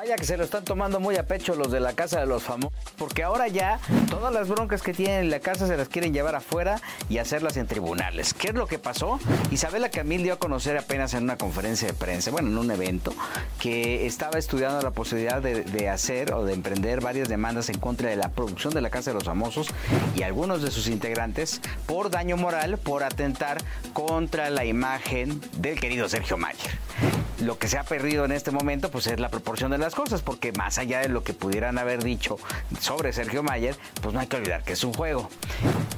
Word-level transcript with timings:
Vaya 0.00 0.16
que 0.16 0.24
se 0.24 0.38
lo 0.38 0.44
están 0.44 0.64
tomando 0.64 0.98
muy 0.98 1.16
a 1.16 1.26
pecho 1.26 1.54
los 1.54 1.70
de 1.70 1.78
la 1.78 1.92
casa 1.92 2.20
de 2.20 2.24
los 2.24 2.42
famosos, 2.42 2.72
porque 2.96 3.22
ahora 3.22 3.48
ya 3.48 3.78
todas 4.08 4.32
las 4.32 4.48
broncas 4.48 4.80
que 4.80 4.94
tienen 4.94 5.24
en 5.24 5.30
la 5.30 5.40
casa 5.40 5.66
se 5.66 5.76
las 5.76 5.90
quieren 5.90 6.14
llevar 6.14 6.34
afuera 6.34 6.80
y 7.10 7.18
hacerlas 7.18 7.58
en 7.58 7.66
tribunales. 7.66 8.32
¿Qué 8.32 8.48
es 8.48 8.54
lo 8.54 8.66
que 8.66 8.78
pasó? 8.78 9.20
Isabela 9.50 9.90
Camil 9.90 10.22
dio 10.22 10.32
a 10.32 10.38
conocer 10.38 10.78
apenas 10.78 11.12
en 11.12 11.24
una 11.24 11.36
conferencia 11.36 11.86
de 11.86 11.92
prensa, 11.92 12.30
bueno, 12.30 12.48
en 12.48 12.56
un 12.56 12.70
evento, 12.70 13.12
que 13.58 14.06
estaba 14.06 14.38
estudiando 14.38 14.80
la 14.80 14.92
posibilidad 14.92 15.42
de, 15.42 15.64
de 15.64 15.90
hacer 15.90 16.32
o 16.32 16.46
de 16.46 16.54
emprender 16.54 17.02
varias 17.02 17.28
demandas 17.28 17.68
en 17.68 17.78
contra 17.78 18.08
de 18.08 18.16
la 18.16 18.30
producción 18.30 18.72
de 18.72 18.80
la 18.80 18.88
casa 18.88 19.10
de 19.10 19.16
los 19.16 19.24
famosos 19.24 19.68
y 20.16 20.22
algunos 20.22 20.62
de 20.62 20.70
sus 20.70 20.88
integrantes 20.88 21.60
por 21.84 22.08
daño 22.08 22.38
moral, 22.38 22.78
por 22.78 23.04
atentar 23.04 23.58
contra 23.92 24.48
la 24.48 24.64
imagen 24.64 25.42
del 25.58 25.78
querido 25.78 26.08
Sergio 26.08 26.38
Mayer 26.38 26.70
lo 27.40 27.58
que 27.58 27.68
se 27.68 27.78
ha 27.78 27.84
perdido 27.84 28.24
en 28.24 28.32
este 28.32 28.50
momento 28.50 28.90
pues 28.90 29.06
es 29.06 29.18
la 29.20 29.28
proporción 29.28 29.70
de 29.70 29.78
las 29.78 29.94
cosas, 29.94 30.22
porque 30.22 30.52
más 30.52 30.78
allá 30.78 31.00
de 31.00 31.08
lo 31.08 31.22
que 31.22 31.32
pudieran 31.32 31.78
haber 31.78 32.02
dicho 32.02 32.38
sobre 32.80 33.12
Sergio 33.12 33.42
Mayer, 33.42 33.76
pues 34.00 34.14
no 34.14 34.20
hay 34.20 34.26
que 34.26 34.36
olvidar 34.36 34.62
que 34.62 34.72
es 34.74 34.84
un 34.84 34.92
juego. 34.92 35.28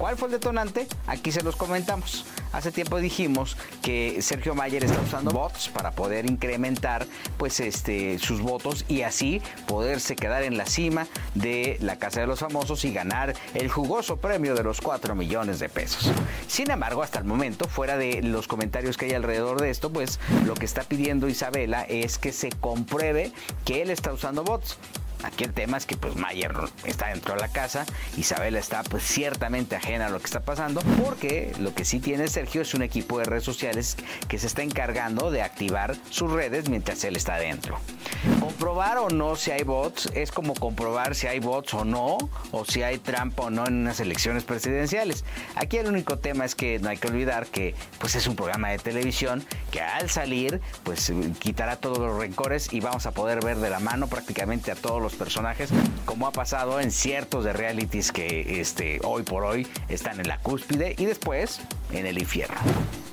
¿Cuál 0.02 0.16
fue 0.16 0.26
el 0.26 0.32
detonante? 0.32 0.88
Aquí 1.06 1.30
se 1.30 1.44
los 1.44 1.54
comentamos. 1.54 2.24
Hace 2.52 2.72
tiempo 2.72 2.98
dijimos 2.98 3.56
que 3.82 4.20
Sergio 4.20 4.52
Mayer 4.52 4.82
está 4.82 5.00
usando 5.00 5.30
bots 5.30 5.68
para 5.68 5.92
poder 5.92 6.28
incrementar 6.28 7.06
pues 7.36 7.60
este 7.60 8.18
sus 8.18 8.40
votos 8.40 8.84
y 8.88 9.02
así 9.02 9.40
poderse 9.68 10.16
quedar 10.16 10.42
en 10.42 10.56
la 10.56 10.66
cima 10.66 11.06
de 11.36 11.78
la 11.80 12.00
Casa 12.00 12.20
de 12.20 12.26
los 12.26 12.40
Famosos 12.40 12.84
y 12.84 12.92
ganar 12.92 13.36
el 13.54 13.68
jugoso 13.68 14.16
premio 14.16 14.56
de 14.56 14.64
los 14.64 14.80
4 14.80 15.14
millones 15.14 15.60
de 15.60 15.68
pesos. 15.68 16.10
Sin 16.48 16.72
embargo, 16.72 17.04
hasta 17.04 17.20
el 17.20 17.24
momento, 17.24 17.68
fuera 17.68 17.96
de 17.96 18.22
los 18.22 18.48
comentarios 18.48 18.96
que 18.96 19.04
hay 19.04 19.12
alrededor 19.12 19.60
de 19.60 19.70
esto, 19.70 19.92
pues 19.92 20.18
lo 20.44 20.54
que 20.54 20.64
está 20.64 20.82
pidiendo 20.82 21.28
Isabela 21.28 21.82
es 21.82 22.18
que 22.18 22.32
se 22.32 22.50
compruebe 22.50 23.30
que 23.64 23.82
él 23.82 23.90
está 23.90 24.12
usando 24.12 24.42
bots. 24.42 24.78
Aquí 25.22 25.44
el 25.44 25.52
tema 25.52 25.76
es 25.76 25.86
que 25.86 25.96
pues 25.96 26.16
Mayer 26.16 26.52
está 26.84 27.08
dentro 27.08 27.34
de 27.34 27.40
la 27.40 27.48
casa, 27.48 27.86
Isabela 28.16 28.58
está 28.58 28.82
pues 28.82 29.02
ciertamente 29.02 29.76
ajena 29.76 30.06
a 30.06 30.10
lo 30.10 30.18
que 30.18 30.26
está 30.26 30.40
pasando, 30.40 30.80
porque 31.02 31.52
lo 31.58 31.74
que 31.74 31.84
sí 31.84 32.00
tiene 32.00 32.28
Sergio 32.28 32.62
es 32.62 32.74
un 32.74 32.82
equipo 32.82 33.18
de 33.18 33.24
redes 33.24 33.44
sociales 33.44 33.96
que 34.28 34.38
se 34.38 34.46
está 34.46 34.62
encargando 34.62 35.30
de 35.30 35.42
activar 35.42 35.96
sus 36.10 36.30
redes 36.30 36.68
mientras 36.68 37.04
él 37.04 37.16
está 37.16 37.36
dentro. 37.36 37.78
Comprobar 38.42 38.98
o 38.98 39.08
no 39.08 39.36
si 39.36 39.52
hay 39.52 39.62
bots 39.62 40.06
es 40.14 40.32
como 40.32 40.54
comprobar 40.54 41.14
si 41.14 41.28
hay 41.28 41.38
bots 41.38 41.74
o 41.74 41.84
no, 41.84 42.18
o 42.50 42.64
si 42.64 42.82
hay 42.82 42.98
trampa 42.98 43.44
o 43.44 43.50
no 43.50 43.64
en 43.68 43.74
unas 43.82 44.00
elecciones 44.00 44.42
presidenciales. 44.42 45.24
Aquí 45.54 45.76
el 45.76 45.86
único 45.86 46.18
tema 46.18 46.44
es 46.44 46.56
que 46.56 46.80
no 46.80 46.88
hay 46.88 46.96
que 46.96 47.06
olvidar 47.06 47.46
que 47.46 47.76
pues 48.00 48.16
es 48.16 48.26
un 48.26 48.34
programa 48.34 48.70
de 48.70 48.78
televisión 48.78 49.44
que 49.70 49.80
al 49.80 50.10
salir 50.10 50.60
pues 50.82 51.12
quitará 51.38 51.76
todos 51.76 51.98
los 51.98 52.18
rencores 52.18 52.72
y 52.72 52.80
vamos 52.80 53.06
a 53.06 53.12
poder 53.12 53.44
ver 53.44 53.58
de 53.58 53.70
la 53.70 53.78
mano 53.78 54.08
prácticamente 54.08 54.72
a 54.72 54.74
todos 54.74 55.00
los 55.00 55.14
personajes, 55.14 55.70
como 56.04 56.26
ha 56.26 56.32
pasado 56.32 56.80
en 56.80 56.90
ciertos 56.90 57.44
de 57.44 57.52
realities 57.52 58.10
que 58.10 58.60
este, 58.60 58.98
hoy 59.04 59.22
por 59.22 59.44
hoy 59.44 59.68
están 59.88 60.18
en 60.18 60.26
la 60.26 60.38
cúspide 60.38 60.96
y 60.98 61.04
después 61.04 61.60
en 61.92 62.06
el 62.06 62.18
infierno. 62.18 62.56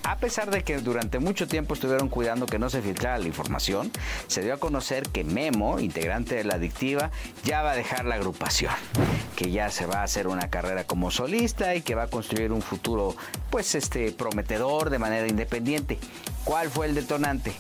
A 0.10 0.16
pesar 0.16 0.50
de 0.50 0.64
que 0.64 0.80
durante 0.80 1.20
mucho 1.20 1.48
tiempo 1.48 1.76
estuvieron 1.76 2.10
cuidando 2.10 2.48
que 2.48 2.58
no 2.58 2.72
se 2.72 2.82
filtrara 2.82 3.20
la 3.20 3.28
información, 3.28 3.92
se 4.26 4.42
dio 4.42 4.56
a 4.56 4.58
conocer 4.58 5.04
que 5.04 5.24
Memo, 5.24 5.80
integrante 5.80 6.34
de 6.34 6.46
la 6.46 6.56
adictiva, 6.56 7.12
ya 7.44 7.62
va 7.62 7.74
a 7.74 7.76
dejar 7.76 8.06
la 8.06 8.16
agrupación, 8.16 8.74
que 9.36 9.52
ya 9.52 9.70
se 9.70 9.86
va 9.86 9.98
a 9.98 10.04
hacer 10.04 10.28
una 10.28 10.50
carrera 10.50 10.84
como 10.86 11.12
solista 11.12 11.76
y 11.76 11.84
que 11.84 11.94
va 11.94 12.04
a 12.04 12.08
construir 12.08 12.52
un 12.52 12.64
futuro 12.64 13.16
pues 13.52 13.76
este 13.76 14.12
prometedor 14.12 14.90
de 14.90 14.98
manera 14.98 15.28
independiente. 15.28 16.00
¿Cuál 16.44 16.70
fue 16.70 16.88
el 16.88 16.96
detonante? 16.96 17.54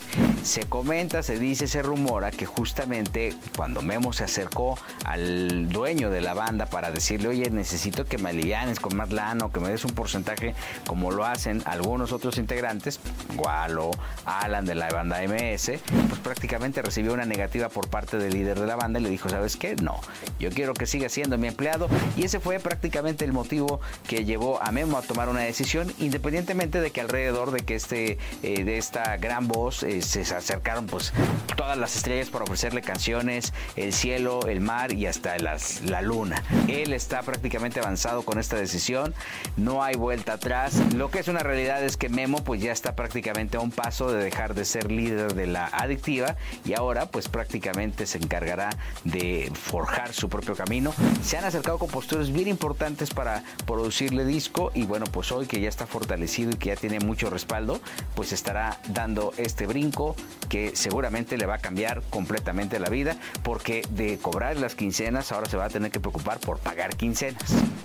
Se 0.44 0.64
comenta, 0.64 1.22
se 1.22 1.38
dice, 1.38 1.68
se 1.68 1.82
rumora 1.82 2.32
que 2.32 2.46
justamente 2.46 3.36
cuando 3.56 3.82
Memo 3.82 4.14
se 4.14 4.24
acercó 4.24 4.78
al 5.06 5.70
dueño 5.70 6.10
de 6.10 6.22
la 6.22 6.34
banda 6.34 6.66
para 6.66 6.92
decirle, 6.92 7.28
oye, 7.28 7.50
necesito 7.52 8.06
que 8.06 8.18
me 8.18 8.30
alivianes 8.30 8.80
con 8.80 8.96
más 8.96 9.12
lana 9.12 9.46
o 9.46 9.52
que 9.52 9.60
me 9.60 9.70
des 9.70 9.84
un 9.84 9.92
porcentaje 9.92 10.56
como 10.88 11.12
lo 11.12 11.26
hacen 11.26 11.62
algunos 11.66 12.14
otros 12.14 12.38
integrantes, 12.38 13.00
Gualo, 13.36 13.92
Alan 14.26 14.66
de 14.66 14.76
la 14.76 14.90
banda 14.90 15.22
MS, 15.22 15.72
pues 16.08 16.20
prácticamente 16.24 16.82
recibió 16.82 17.14
una 17.14 17.26
negativa 17.26 17.70
por 17.70 17.90
parte 17.90 18.18
del 18.18 18.34
líder 18.34 18.60
de 18.60 18.66
la 18.66 18.76
banda 18.76 19.00
y 19.00 19.04
le 19.04 19.10
dijo, 19.10 19.30
¿sabes 19.30 19.58
qué? 19.58 19.76
No, 19.76 20.00
yo 20.40 20.50
quiero 20.50 20.74
que 20.74 20.86
siga 20.86 21.10
siendo 21.10 21.38
mi 21.38 21.48
empleado 21.48 21.90
y 22.16 22.24
ese 22.24 22.40
fue 22.40 22.60
prácticamente 22.60 23.26
el 23.26 23.34
motivo 23.34 23.82
que 24.08 24.26
llevó 24.26 24.62
a 24.64 24.72
Memo 24.72 24.98
a 24.98 25.02
tomar 25.02 25.30
una 25.30 25.42
decisión, 25.42 25.94
independientemente 26.00 26.82
de 26.82 26.92
que 26.92 27.02
alrededor 27.02 27.52
de 27.52 27.60
que 27.60 27.76
este, 27.76 28.18
eh, 28.42 28.64
esta 28.78 29.18
gran 29.18 29.48
voz 29.48 29.84
eh, 29.84 30.02
se 30.02 30.22
acercaron 30.22 30.88
pues 30.88 31.14
todas 31.56 31.78
las 31.78 31.96
estrellas 31.96 32.30
para 32.30 32.44
ofrecerle 32.44 32.82
canciones, 32.82 33.54
el 33.76 33.94
cielo, 33.94 34.42
el 34.48 34.62
mar 34.62 34.94
y 34.94 35.08
hasta 35.08 35.38
las, 35.40 35.82
la 35.82 36.02
luna. 36.02 36.44
Él 36.68 36.94
está 36.94 37.22
prácticamente 37.22 37.80
avanzado 37.80 38.24
con 38.24 38.40
esta 38.40 38.56
decisión, 38.56 39.14
no 39.58 39.84
hay 39.84 39.96
vuelta 39.96 40.34
atrás. 40.34 40.74
Lo 40.94 41.12
que 41.12 41.20
es 41.20 41.28
una 41.28 41.40
realidad 41.40 41.84
es 41.84 41.98
que 41.98 42.10
Memo 42.10 42.44
pues 42.44 42.62
ya 42.62 42.72
está 42.72 42.96
prácticamente 42.96 43.58
a 43.58 43.60
un 43.60 43.72
paso 43.72 44.12
de 44.12 44.24
dejar 44.24 44.54
de 44.54 44.66
ser 44.66 44.92
líder 44.92 45.34
de 45.34 45.48
la 45.48 45.66
adictiva 45.66 46.36
y 46.66 46.74
ahora 46.74 47.08
pues 47.08 47.28
prácticamente 47.28 48.06
se 48.06 48.18
encargará 48.18 48.70
de 49.04 49.52
forjar 49.54 50.14
su 50.14 50.30
propio 50.30 50.56
camino. 50.56 50.94
Se 51.24 51.38
han 51.38 51.46
acercado 51.46 51.78
compositores 51.78 52.32
bien 52.32 52.48
importantes 52.48 53.14
para 53.14 53.44
producirle 53.66 54.26
disco 54.26 54.72
y 54.74 54.84
bueno 54.84 55.06
pues 55.12 55.32
hoy 55.32 55.46
que 55.46 55.60
ya 55.60 55.70
está 55.70 55.88
fortalecido 55.88 56.52
y 56.52 56.56
que 56.56 56.70
ya 56.70 56.76
tiene 56.76 57.00
mucho 57.00 57.30
respaldo 57.30 57.80
pues 58.16 58.32
estará 58.32 58.59
dando 58.90 59.34
este 59.38 59.68
brinco 59.68 60.16
que 60.50 60.76
seguramente 60.76 61.38
le 61.38 61.46
va 61.46 61.56
a 61.56 61.60
cambiar 61.60 62.02
completamente 62.10 62.80
la 62.80 62.90
vida 62.90 63.16
porque 63.44 63.84
de 63.92 64.18
cobrar 64.18 64.58
las 64.58 64.76
quincenas 64.76 65.32
ahora 65.32 65.50
se 65.50 65.58
va 65.58 65.66
a 65.66 65.70
tener 65.70 65.92
que 65.92 66.00
preocupar 66.00 66.40
por 66.40 66.60
pagar 66.60 66.96
quincenas. 66.96 67.44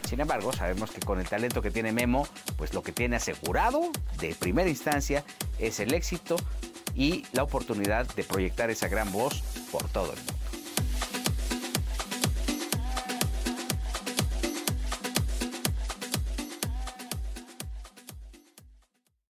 Sin 0.08 0.20
embargo, 0.20 0.52
sabemos 0.52 0.90
que 0.90 1.00
con 1.00 1.20
el 1.20 1.28
talento 1.28 1.62
que 1.62 1.70
tiene 1.70 1.92
Memo, 1.92 2.26
pues 2.56 2.74
lo 2.74 2.82
que 2.82 2.92
tiene 2.92 3.16
asegurado 3.16 3.90
de 4.20 4.34
primera 4.34 4.68
instancia 4.68 5.24
es 5.58 5.80
el 5.80 5.94
éxito 5.94 6.36
y 6.94 7.24
la 7.32 7.42
oportunidad 7.42 8.06
de 8.14 8.24
proyectar 8.24 8.70
esa 8.70 8.88
gran 8.88 9.10
voz 9.12 9.42
por 9.70 9.88
todo 9.88 10.12
el 10.12 10.18
mundo. 10.18 10.33